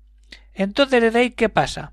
Entonces 0.52 1.12
de 1.12 1.16
ahí 1.16 1.30
qué 1.30 1.48
pasa? 1.48 1.92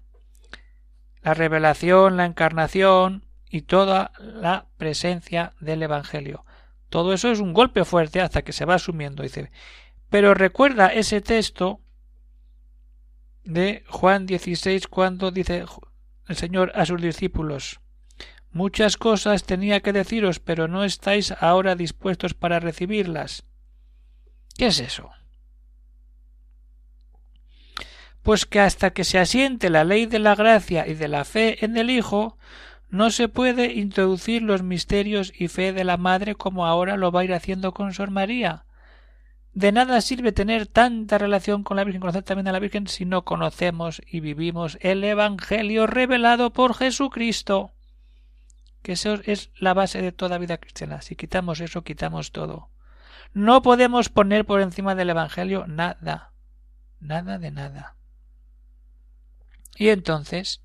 La 1.21 1.35
revelación, 1.35 2.17
la 2.17 2.25
encarnación 2.25 3.27
y 3.47 3.61
toda 3.61 4.11
la 4.17 4.65
presencia 4.77 5.53
del 5.59 5.83
Evangelio. 5.83 6.46
Todo 6.89 7.13
eso 7.13 7.31
es 7.31 7.39
un 7.39 7.53
golpe 7.53 7.85
fuerte 7.85 8.21
hasta 8.21 8.41
que 8.41 8.53
se 8.53 8.65
va 8.65 8.75
asumiendo. 8.75 9.23
Dice, 9.23 9.51
pero 10.09 10.33
recuerda 10.33 10.87
ese 10.87 11.21
texto 11.21 11.81
de 13.43 13.83
Juan 13.87 14.25
16 14.25 14.87
cuando 14.87 15.31
dice 15.31 15.65
el 16.27 16.35
Señor 16.35 16.71
a 16.75 16.85
sus 16.85 17.01
discípulos 17.01 17.79
Muchas 18.57 18.97
cosas 18.97 19.43
tenía 19.43 19.81
que 19.81 19.93
deciros, 19.93 20.39
pero 20.39 20.67
no 20.67 20.83
estáis 20.83 21.31
ahora 21.31 21.75
dispuestos 21.75 22.33
para 22.33 22.59
recibirlas. 22.59 23.43
¿Qué 24.57 24.67
es 24.67 24.79
eso? 24.79 25.11
Pues 28.23 28.47
que 28.47 28.59
hasta 28.59 28.91
que 28.91 29.03
se 29.03 29.19
asiente 29.19 29.69
la 29.69 29.83
ley 29.83 30.07
de 30.07 30.17
la 30.17 30.33
gracia 30.33 30.87
y 30.87 30.95
de 30.95 31.07
la 31.07 31.23
fe 31.23 31.63
en 31.63 31.77
el 31.77 31.91
Hijo, 31.91 32.37
no 32.89 33.09
se 33.11 33.27
puede 33.27 33.73
introducir 33.73 34.41
los 34.41 34.63
misterios 34.63 35.33
y 35.37 35.47
fe 35.47 35.73
de 35.73 35.83
la 35.83 35.97
Madre 35.97 36.35
como 36.35 36.65
ahora 36.65 36.97
lo 36.97 37.11
va 37.11 37.21
a 37.21 37.23
ir 37.25 37.33
haciendo 37.33 37.73
con 37.73 37.93
Sor 37.93 38.11
María. 38.11 38.65
De 39.53 39.71
nada 39.71 40.01
sirve 40.01 40.31
tener 40.31 40.67
tanta 40.67 41.17
relación 41.17 41.63
con 41.63 41.77
la 41.77 41.83
Virgen, 41.83 42.01
conocer 42.01 42.23
también 42.23 42.47
a 42.47 42.51
la 42.51 42.59
Virgen, 42.59 42.87
si 42.87 43.05
no 43.05 43.25
conocemos 43.25 44.01
y 44.05 44.19
vivimos 44.19 44.77
el 44.81 45.03
Evangelio 45.03 45.87
revelado 45.87 46.53
por 46.53 46.75
Jesucristo 46.75 47.71
que 48.87 48.93
eso 48.93 49.15
es 49.25 49.51
la 49.59 49.73
base 49.73 50.01
de 50.01 50.13
toda 50.13 50.37
vida 50.37 50.59
cristiana. 50.59 51.01
Si 51.01 51.17
quitamos 51.17 51.59
eso, 51.59 51.83
quitamos 51.83 52.31
todo. 52.31 52.69
No 53.33 53.61
podemos 53.61 54.07
poner 54.07 54.45
por 54.45 54.61
encima 54.61 54.95
del 54.95 55.09
Evangelio 55.09 55.67
nada. 55.67 56.31
Nada 57.01 57.37
de 57.37 57.51
nada. 57.51 57.97
Y 59.75 59.89
entonces 59.89 60.61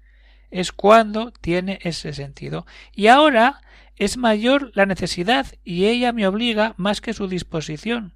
es 0.52 0.70
cuando 0.70 1.32
tiene 1.32 1.80
ese 1.82 2.12
sentido. 2.12 2.66
Y 2.94 3.08
ahora 3.08 3.62
es 3.96 4.16
mayor 4.16 4.70
la 4.74 4.86
necesidad 4.86 5.46
y 5.64 5.86
ella 5.86 6.12
me 6.12 6.26
obliga 6.26 6.74
más 6.76 7.00
que 7.00 7.14
su 7.14 7.26
disposición. 7.26 8.14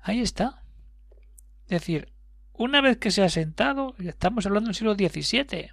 Ahí 0.00 0.20
está. 0.20 0.62
Es 1.64 1.80
decir, 1.80 2.12
una 2.52 2.80
vez 2.80 2.98
que 2.98 3.10
se 3.10 3.22
ha 3.22 3.28
sentado, 3.28 3.94
estamos 3.98 4.46
hablando 4.46 4.68
del 4.68 4.74
siglo 4.74 4.94
XVII, 4.94 5.70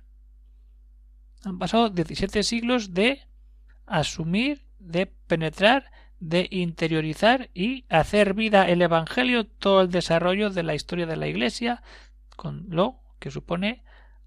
han 1.43 1.59
pasado 1.59 1.89
17 1.89 2.41
siglos 2.43 2.93
de 2.93 3.21
asumir, 3.85 4.65
de 4.79 5.05
penetrar, 5.05 5.91
de 6.19 6.47
interiorizar 6.51 7.49
y 7.53 7.85
hacer 7.89 8.33
vida 8.33 8.67
el 8.67 8.81
Evangelio, 8.81 9.45
todo 9.45 9.81
el 9.81 9.91
desarrollo 9.91 10.49
de 10.49 10.63
la 10.63 10.73
historia 10.73 11.05
de 11.05 11.17
la 11.17 11.27
Iglesia, 11.27 11.83
con 12.35 12.65
lo 12.69 13.01
que 13.19 13.29
supone 13.29 13.83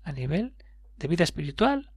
a 0.09 0.13
nivel 0.13 0.55
de 0.97 1.09
vida 1.09 1.25
espiritual, 1.25 1.91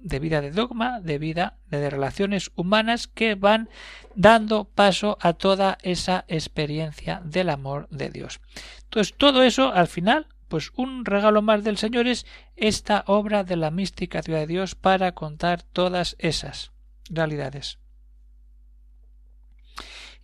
de 0.00 0.18
vida 0.18 0.40
de 0.40 0.50
dogma, 0.50 1.00
de 1.00 1.18
vida 1.18 1.58
de 1.70 1.90
relaciones 1.90 2.50
humanas 2.54 3.08
que 3.08 3.34
van 3.34 3.68
dando 4.14 4.64
paso 4.64 5.18
a 5.20 5.32
toda 5.32 5.78
esa 5.82 6.24
experiencia 6.28 7.20
del 7.24 7.50
amor 7.50 7.88
de 7.90 8.10
Dios. 8.10 8.40
Entonces, 8.84 9.14
todo 9.16 9.42
eso 9.42 9.72
al 9.72 9.88
final 9.88 10.26
pues 10.48 10.72
un 10.76 11.04
regalo 11.04 11.42
más 11.42 11.62
del 11.62 11.76
Señor 11.76 12.06
es 12.06 12.26
esta 12.56 13.04
obra 13.06 13.44
de 13.44 13.56
la 13.56 13.70
mística 13.70 14.22
ciudad 14.22 14.40
de 14.40 14.46
Dios 14.46 14.74
para 14.74 15.12
contar 15.12 15.62
todas 15.62 16.16
esas 16.18 16.72
realidades. 17.10 17.78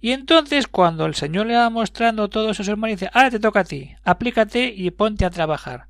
Y 0.01 0.13
entonces, 0.13 0.67
cuando 0.67 1.07
el 1.07 1.15
Señor 1.15 1.47
le 1.47 1.57
va 1.57 1.71
mostrando 1.71 2.29
todo 2.29 2.51
eso, 2.51 2.63
hermano 2.63 2.93
dice, 2.93 3.11
ahora 3.13 3.31
te 3.31 3.41
toca 3.41 3.61
a 3.61 3.65
ti, 3.65 3.95
aplícate 4.03 4.73
y 4.75 4.91
ponte 4.91 5.25
a 5.25 5.31
trabajar. 5.31 5.89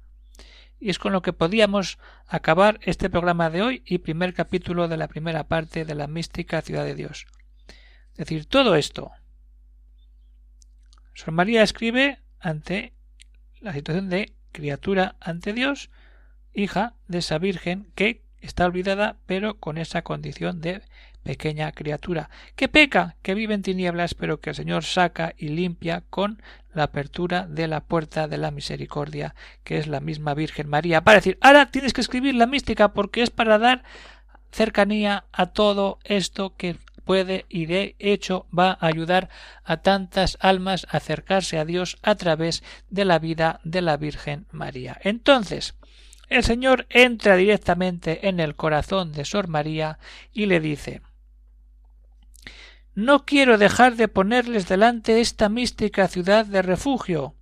Y 0.80 0.90
es 0.90 0.98
con 0.98 1.12
lo 1.12 1.22
que 1.22 1.32
podíamos 1.32 1.98
acabar 2.26 2.78
este 2.82 3.08
programa 3.08 3.50
de 3.50 3.62
hoy 3.62 3.82
y 3.86 3.98
primer 3.98 4.34
capítulo 4.34 4.88
de 4.88 4.96
la 4.96 5.08
primera 5.08 5.48
parte 5.48 5.84
de 5.84 5.94
la 5.94 6.06
mística 6.06 6.62
ciudad 6.62 6.84
de 6.84 6.94
Dios. 6.94 7.26
Es 8.12 8.18
decir, 8.18 8.46
todo 8.46 8.76
esto. 8.76 9.10
Sor 11.14 11.32
María 11.32 11.62
escribe 11.62 12.20
ante 12.40 12.92
la 13.60 13.72
situación 13.72 14.08
de 14.08 14.34
criatura 14.52 15.16
ante 15.20 15.52
Dios, 15.52 15.90
hija 16.52 16.94
de 17.08 17.18
esa 17.18 17.38
Virgen 17.38 17.90
que 17.94 18.22
está 18.40 18.66
olvidada, 18.66 19.16
pero 19.26 19.58
con 19.58 19.78
esa 19.78 20.02
condición 20.02 20.60
de 20.60 20.82
pequeña 21.24 21.72
criatura, 21.72 22.30
que 22.54 22.68
peca, 22.68 23.16
que 23.22 23.34
vive 23.34 23.54
en 23.54 23.62
tinieblas, 23.62 24.14
pero 24.14 24.40
que 24.40 24.50
el 24.50 24.56
Señor 24.56 24.84
saca 24.84 25.34
y 25.36 25.48
limpia 25.48 26.04
con 26.10 26.40
la 26.72 26.84
apertura 26.84 27.46
de 27.48 27.66
la 27.66 27.80
puerta 27.80 28.28
de 28.28 28.38
la 28.38 28.50
misericordia, 28.50 29.34
que 29.64 29.78
es 29.78 29.86
la 29.86 30.00
misma 30.00 30.34
Virgen 30.34 30.68
María. 30.68 31.02
Para 31.02 31.18
decir, 31.18 31.38
ahora 31.40 31.70
tienes 31.70 31.92
que 31.92 32.02
escribir 32.02 32.34
la 32.34 32.46
mística 32.46 32.92
porque 32.92 33.22
es 33.22 33.30
para 33.30 33.58
dar 33.58 33.82
cercanía 34.52 35.24
a 35.32 35.46
todo 35.46 35.98
esto 36.04 36.54
que 36.56 36.76
puede 37.04 37.44
y 37.48 37.66
de 37.66 37.96
hecho 37.98 38.46
va 38.56 38.78
a 38.80 38.86
ayudar 38.86 39.28
a 39.62 39.78
tantas 39.78 40.38
almas 40.40 40.86
a 40.90 40.98
acercarse 40.98 41.58
a 41.58 41.64
Dios 41.64 41.98
a 42.02 42.14
través 42.14 42.62
de 42.90 43.04
la 43.04 43.18
vida 43.18 43.60
de 43.64 43.82
la 43.82 43.96
Virgen 43.96 44.46
María. 44.50 44.98
Entonces, 45.02 45.74
el 46.28 46.42
Señor 46.42 46.86
entra 46.88 47.36
directamente 47.36 48.28
en 48.28 48.40
el 48.40 48.56
corazón 48.56 49.12
de 49.12 49.24
Sor 49.24 49.48
María 49.48 49.98
y 50.32 50.46
le 50.46 50.60
dice 50.60 51.02
No 52.94 53.24
quiero 53.24 53.58
dejar 53.58 53.96
de 53.96 54.08
ponerles 54.08 54.68
delante 54.68 55.20
esta 55.20 55.48
mística 55.48 56.06
ciudad 56.06 56.46
de 56.46 56.62
refugio. 56.62 57.34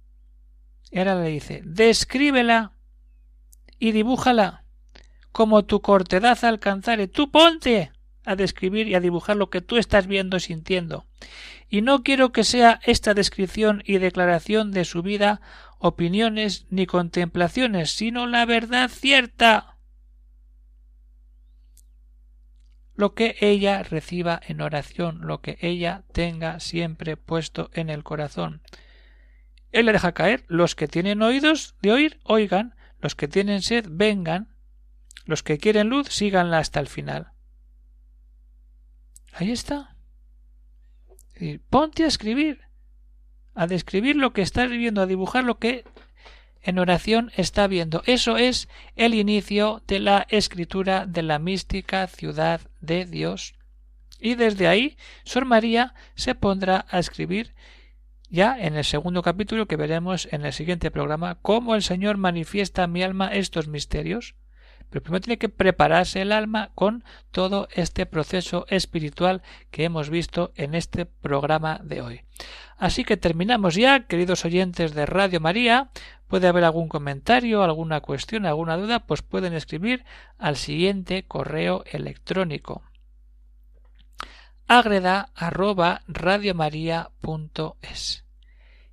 Y 0.90 0.98
ahora 0.98 1.16
le 1.16 1.28
dice 1.28 1.62
Descríbela 1.64 2.72
y 3.78 3.92
dibújala 3.92 4.64
como 5.30 5.64
tu 5.64 5.80
cortedad 5.80 6.42
alcanzare. 6.44 7.08
Tú 7.08 7.30
ponte 7.30 7.92
a 8.24 8.36
describir 8.36 8.88
y 8.88 8.94
a 8.94 9.00
dibujar 9.00 9.36
lo 9.36 9.50
que 9.50 9.60
tú 9.60 9.76
estás 9.76 10.06
viendo 10.06 10.36
y 10.36 10.40
sintiendo. 10.40 11.06
Y 11.68 11.82
no 11.82 12.02
quiero 12.02 12.32
que 12.32 12.44
sea 12.44 12.80
esta 12.84 13.14
descripción 13.14 13.82
y 13.86 13.98
declaración 13.98 14.72
de 14.72 14.84
su 14.84 15.02
vida 15.02 15.40
opiniones 15.78 16.66
ni 16.70 16.86
contemplaciones, 16.86 17.90
sino 17.90 18.26
la 18.26 18.46
verdad 18.46 18.88
cierta. 18.88 19.71
Lo 23.02 23.14
que 23.14 23.34
ella 23.40 23.82
reciba 23.82 24.40
en 24.46 24.60
oración, 24.60 25.22
lo 25.22 25.40
que 25.40 25.58
ella 25.60 26.04
tenga 26.12 26.60
siempre 26.60 27.16
puesto 27.16 27.68
en 27.74 27.90
el 27.90 28.04
corazón. 28.04 28.62
Él 29.72 29.86
le 29.86 29.92
deja 29.92 30.12
caer 30.12 30.44
los 30.46 30.76
que 30.76 30.86
tienen 30.86 31.20
oídos 31.20 31.74
de 31.82 31.90
oír, 31.90 32.20
oigan, 32.22 32.76
los 33.00 33.16
que 33.16 33.26
tienen 33.26 33.60
sed, 33.60 33.86
vengan, 33.90 34.54
los 35.24 35.42
que 35.42 35.58
quieren 35.58 35.88
luz, 35.88 36.10
síganla 36.10 36.58
hasta 36.58 36.78
el 36.78 36.86
final. 36.86 37.32
Ahí 39.32 39.50
está. 39.50 39.96
Y 41.34 41.58
ponte 41.58 42.04
a 42.04 42.06
escribir, 42.06 42.60
a 43.56 43.66
describir 43.66 44.14
lo 44.14 44.32
que 44.32 44.42
estás 44.42 44.70
viviendo, 44.70 45.02
a 45.02 45.06
dibujar 45.06 45.42
lo 45.42 45.58
que 45.58 45.84
en 46.62 46.78
oración 46.78 47.32
está 47.36 47.66
viendo. 47.66 48.02
Eso 48.06 48.36
es 48.36 48.68
el 48.96 49.14
inicio 49.14 49.82
de 49.86 50.00
la 50.00 50.26
escritura 50.28 51.06
de 51.06 51.22
la 51.22 51.38
mística 51.38 52.06
ciudad 52.06 52.60
de 52.80 53.04
Dios. 53.04 53.54
Y 54.20 54.36
desde 54.36 54.68
ahí, 54.68 54.96
Sor 55.24 55.44
María 55.44 55.94
se 56.14 56.34
pondrá 56.34 56.86
a 56.88 56.98
escribir 57.00 57.54
ya 58.30 58.56
en 58.58 58.76
el 58.76 58.84
segundo 58.84 59.20
capítulo 59.20 59.66
que 59.66 59.76
veremos 59.76 60.26
en 60.30 60.46
el 60.46 60.52
siguiente 60.52 60.90
programa 60.90 61.38
cómo 61.42 61.74
el 61.74 61.82
Señor 61.82 62.16
manifiesta 62.16 62.84
a 62.84 62.86
mi 62.86 63.02
alma 63.02 63.28
estos 63.28 63.68
misterios. 63.68 64.36
Pero 64.88 65.02
primero 65.02 65.22
tiene 65.22 65.38
que 65.38 65.48
prepararse 65.48 66.22
el 66.22 66.32
alma 66.32 66.70
con 66.74 67.02
todo 67.30 67.68
este 67.74 68.06
proceso 68.06 68.66
espiritual 68.68 69.42
que 69.70 69.84
hemos 69.84 70.08
visto 70.08 70.52
en 70.54 70.74
este 70.74 71.04
programa 71.06 71.80
de 71.82 72.02
hoy. 72.02 72.20
Así 72.78 73.04
que 73.04 73.16
terminamos 73.16 73.74
ya, 73.74 74.06
queridos 74.06 74.44
oyentes 74.44 74.94
de 74.94 75.06
Radio 75.06 75.40
María. 75.40 75.90
Puede 76.32 76.48
haber 76.48 76.64
algún 76.64 76.88
comentario, 76.88 77.62
alguna 77.62 78.00
cuestión, 78.00 78.46
alguna 78.46 78.78
duda, 78.78 79.00
pues 79.00 79.20
pueden 79.20 79.52
escribir 79.52 80.06
al 80.38 80.56
siguiente 80.56 81.24
correo 81.24 81.84
electrónico 81.84 82.80
agreda 84.66 85.28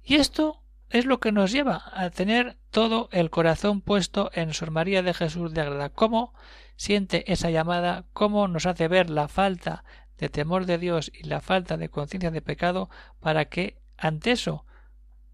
Y 0.04 0.16
esto 0.16 0.62
es 0.90 1.06
lo 1.06 1.22
que 1.22 1.32
nos 1.32 1.54
lleva 1.54 1.82
a 1.94 2.10
tener 2.10 2.58
todo 2.72 3.08
el 3.14 3.30
corazón 3.30 3.80
puesto 3.80 4.32
en 4.34 4.54
Sor 4.54 4.72
María 4.72 5.02
de 5.02 5.14
Jesús 5.14 5.54
de 5.54 5.62
Agreda. 5.62 5.92
¿Cómo 5.92 6.34
siente 6.76 7.32
esa 7.32 7.50
llamada? 7.52 8.04
¿Cómo 8.12 8.50
nos 8.50 8.66
hace 8.66 8.90
ver 8.90 9.10
la 9.10 9.30
falta 9.30 9.86
de 10.18 10.28
temor 10.28 10.66
de 10.66 10.78
Dios 10.78 11.10
y 11.18 11.24
la 11.24 11.40
falta 11.40 11.78
de 11.78 11.88
conciencia 11.88 12.32
de 12.32 12.42
pecado 12.42 12.90
para 13.22 13.46
que 13.46 13.78
ante 13.96 14.32
eso 14.32 14.66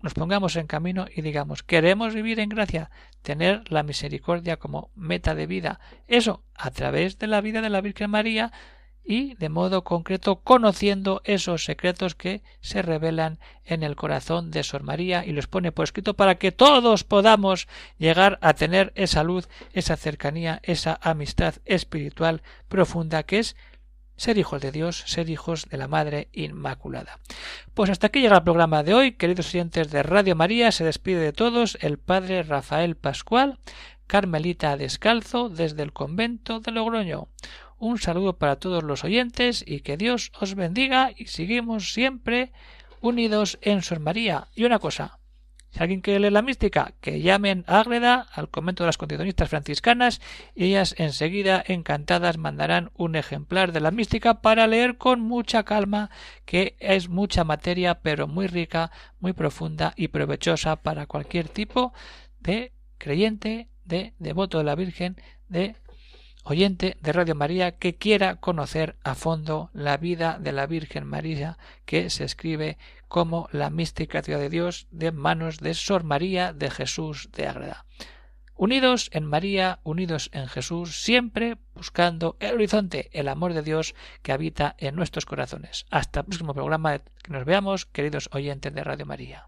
nos 0.06 0.14
pongamos 0.14 0.56
en 0.56 0.68
camino 0.68 1.08
y 1.14 1.24
digamos 1.24 1.64
queremos 1.64 2.14
vivir 2.14 2.40
en 2.40 2.50
gracia, 2.50 2.92
tener 3.24 3.64
la 3.72 3.82
misericordia 3.82 4.58
como 4.58 4.92
meta 4.96 5.34
de 5.34 5.48
vida. 5.48 5.80
Eso 6.08 6.44
a 6.54 6.70
través 6.70 7.18
de 7.18 7.26
la 7.26 7.42
vida 7.42 7.60
de 7.62 7.72
la 7.72 7.82
Virgen 7.82 8.12
María 8.12 8.54
y 9.04 9.34
de 9.34 9.50
modo 9.50 9.84
concreto 9.84 10.42
conociendo 10.42 11.24
esos 11.26 11.66
secretos 11.66 12.14
que 12.14 12.44
se 12.62 12.84
revelan 12.84 13.40
en 13.64 13.82
el 13.82 13.96
corazón 13.96 14.52
de 14.52 14.62
Sor 14.62 14.84
María 14.84 15.26
y 15.26 15.32
los 15.32 15.48
pone 15.48 15.72
por 15.72 15.86
escrito 15.86 16.14
para 16.14 16.36
que 16.36 16.52
todos 16.52 17.04
podamos 17.04 17.68
llegar 17.98 18.38
a 18.44 18.54
tener 18.54 18.94
esa 18.94 19.24
luz, 19.24 19.50
esa 19.74 19.98
cercanía, 19.98 20.60
esa 20.62 21.00
amistad 21.02 21.56
espiritual 21.66 22.44
profunda 22.68 23.24
que 23.24 23.40
es 23.40 23.56
ser 24.18 24.38
hijos 24.38 24.62
de 24.62 24.72
Dios, 24.72 25.04
ser 25.06 25.30
hijos 25.30 25.68
de 25.70 25.78
la 25.78 25.88
Madre 25.88 26.30
Inmaculada. 26.34 27.20
Pues 27.74 27.90
hasta 27.90 28.08
aquí 28.08 28.22
llega 28.22 28.38
el 28.38 28.44
programa 28.44 28.84
de 28.84 28.94
hoy, 28.94 29.12
queridos 29.14 29.54
oyentes 29.54 29.92
de 29.92 30.04
Radio 30.04 30.36
María, 30.36 30.72
se 30.72 30.84
despide 30.84 31.20
de 31.20 31.34
todos 31.34 31.78
el 31.82 31.98
Padre 31.98 32.44
Rafael 32.44 32.96
Pascual, 32.96 33.60
Carmelita 34.08 34.78
Descalzo, 34.78 35.50
desde 35.50 35.84
el 35.84 35.94
convento 35.94 36.60
de 36.60 36.72
Logroño. 36.72 37.28
Un 37.78 38.00
saludo 38.00 38.38
para 38.38 38.56
todos 38.56 38.84
los 38.84 39.04
oyentes 39.04 39.64
y 39.68 39.82
que 39.82 39.98
Dios 39.98 40.32
os 40.40 40.56
bendiga 40.56 41.12
y 41.16 41.26
seguimos 41.26 41.94
siempre 41.94 42.52
unidos 43.02 43.60
en 43.62 43.82
Sor 43.82 44.00
María. 44.00 44.48
Y 44.56 44.64
una 44.64 44.80
cosa, 44.80 45.20
si 45.76 45.84
alguien 45.84 46.00
quiere 46.00 46.22
leer 46.22 46.32
la 46.32 46.42
mística, 46.42 46.94
que 47.02 47.20
llamen 47.20 47.66
a 47.68 47.82
Ágreda 47.82 48.28
al 48.32 48.48
convento 48.48 48.84
de 48.84 48.88
las 48.88 48.98
condicionistas 48.98 49.50
franciscanas 49.50 50.22
y 50.56 50.68
ellas 50.68 50.96
enseguida 50.98 51.62
encantadas 51.68 52.38
mandarán 52.38 52.92
un 52.96 53.18
ejemplar 53.18 53.74
de 53.74 53.82
la 53.82 53.92
mística 53.92 54.42
para 54.42 54.68
leer 54.68 54.98
con 54.98 55.20
mucha 55.20 55.64
calma, 55.64 56.12
que 56.46 56.78
es 56.80 57.10
mucha 57.10 57.44
materia, 57.44 57.96
pero 57.96 58.26
muy 58.26 58.48
rica, 58.48 58.90
muy 59.20 59.34
profunda 59.34 59.92
y 59.98 60.08
provechosa 60.08 60.78
para 60.78 61.08
cualquier 61.08 61.50
tipo 61.50 61.92
de 62.40 62.72
creyente, 62.98 63.68
de 63.84 64.14
devoto 64.18 64.60
de 64.60 64.64
la 64.64 64.76
Virgen, 64.76 65.18
de 65.50 65.76
oyente 66.46 66.96
de 67.02 67.12
Radio 67.12 67.36
María 67.36 67.74
que 67.74 67.96
quiera 67.96 68.36
conocer 68.36 68.96
a 69.04 69.16
fondo 69.16 69.72
la 69.74 69.98
vida 69.98 70.38
de 70.40 70.54
la 70.54 70.68
Virgen 70.68 71.04
María 71.04 71.58
que 71.86 72.10
se 72.10 72.24
escribe 72.24 72.78
como 73.16 73.48
la 73.54 73.70
mística 73.70 74.22
ciudad 74.22 74.42
de 74.42 74.50
Dios 74.50 74.88
de 74.92 75.14
manos 75.14 75.60
de 75.60 75.74
Sor 75.74 76.04
María 76.04 76.52
de 76.52 76.70
Jesús 76.70 77.30
de 77.32 77.48
Ágreda. 77.48 77.86
Unidos 78.56 79.10
en 79.14 79.24
María, 79.24 79.80
unidos 79.84 80.30
en 80.34 80.48
Jesús, 80.48 81.02
siempre 81.02 81.56
buscando 81.74 82.36
el 82.42 82.56
horizonte, 82.56 83.10
el 83.14 83.30
amor 83.30 83.54
de 83.54 83.62
Dios 83.62 83.96
que 84.22 84.34
habita 84.34 84.76
en 84.80 84.98
nuestros 84.98 85.26
corazones. 85.26 85.86
Hasta 85.92 86.20
el 86.20 86.26
próximo 86.26 86.54
programa 86.54 87.00
que 87.00 87.32
nos 87.32 87.46
veamos, 87.46 87.86
queridos 87.86 88.28
oyentes 88.34 88.74
de 88.74 88.84
Radio 88.84 89.06
María. 89.06 89.48